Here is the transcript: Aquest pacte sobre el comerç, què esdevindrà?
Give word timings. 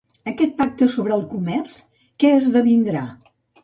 Aquest 0.29 0.55
pacte 0.61 0.87
sobre 0.95 1.15
el 1.19 1.23
comerç, 1.35 1.79
què 2.21 2.35
esdevindrà? 2.43 3.09